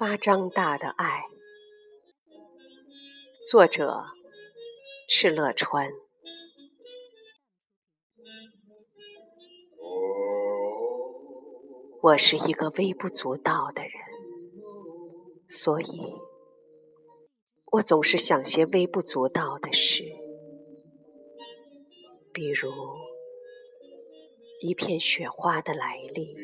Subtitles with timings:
[0.00, 1.26] 巴掌大的爱，
[3.46, 4.06] 作者：
[5.06, 5.90] 赤乐川。
[12.00, 13.92] 我是一个微不足道的人，
[15.50, 16.14] 所以
[17.72, 20.02] 我总是想些微不足道的事，
[22.32, 22.72] 比如
[24.62, 26.34] 一片雪花的来历。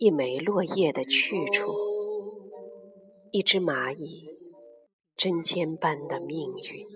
[0.00, 1.70] 一枚落叶的去处，
[3.32, 4.30] 一只蚂蚁
[5.14, 6.86] 针尖般的命运。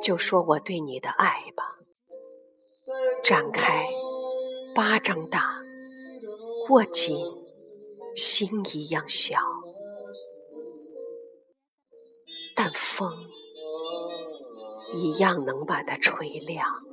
[0.00, 1.80] 就说我对你的爱吧，
[3.24, 3.88] 展开，
[4.72, 5.58] 巴掌大，
[6.70, 7.16] 握紧，
[8.14, 9.40] 心一样小，
[12.54, 13.12] 但风。
[14.96, 16.86] 一样能把它吹亮。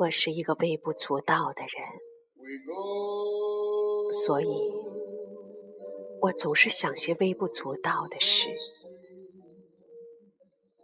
[0.00, 1.70] 我是一个微不足道的人，
[4.10, 4.46] 所以
[6.22, 8.46] 我总是想些微不足道的事，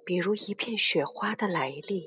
[0.05, 2.05] 比如一片雪花的来历，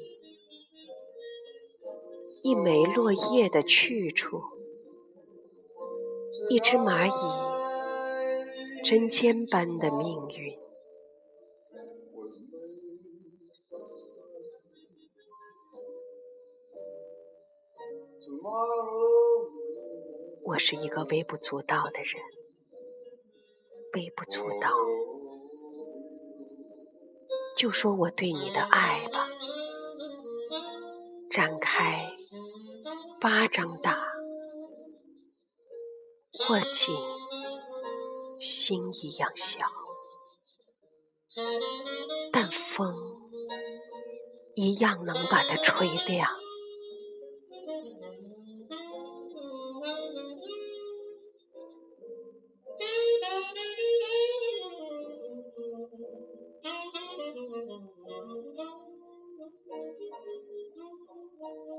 [2.44, 4.44] 一枚落叶的去处，
[6.52, 10.60] 一只蚂蚁针尖般的命运。
[20.44, 22.22] 我是一个微不足道的人，
[23.94, 24.72] 微不足道。
[27.56, 29.28] 就说我对你的爱吧，
[31.30, 32.12] 展开，
[33.22, 34.02] 巴掌大，
[36.50, 36.96] 握紧，
[38.40, 39.60] 心一样小，
[42.32, 42.96] 但风
[44.56, 46.39] 一样能把它吹亮。